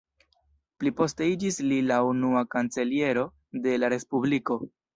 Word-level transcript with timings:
Pli 0.83 0.93
poste 1.01 1.27
iĝis 1.33 1.59
li 1.73 1.77
la 1.91 2.01
unua 2.13 2.43
kanceliero 2.57 3.29
de 3.69 3.79
la 3.83 3.95
respubliko. 3.97 4.63